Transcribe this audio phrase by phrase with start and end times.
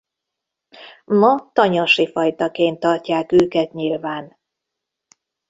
[1.05, 4.37] Ma tanyasi fajtaként tartják őket nyilván.